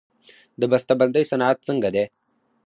د 0.59 0.61
بسته 0.71 0.93
بندۍ 0.99 1.23
صنعت 1.31 1.57
څنګه 1.67 1.89
دی؟ 1.95 2.05